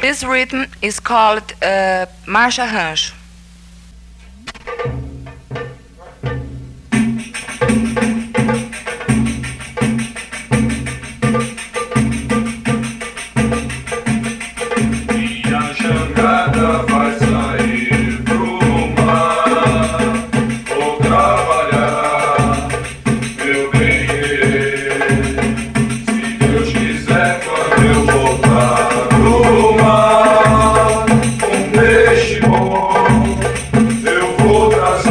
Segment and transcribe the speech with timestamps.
[0.00, 3.19] This rhythm is called uh, marcha rancho.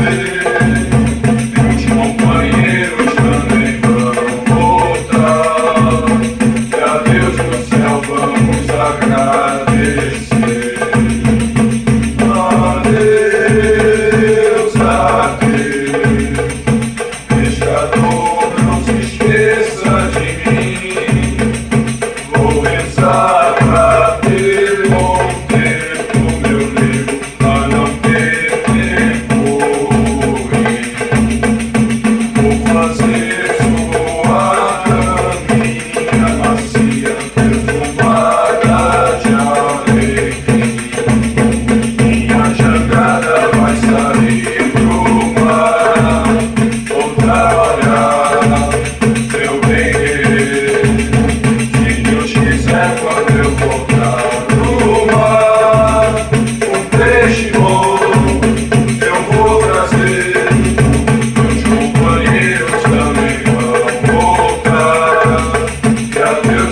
[0.09, 0.38] Vou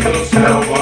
[0.07, 0.76] hello, hello.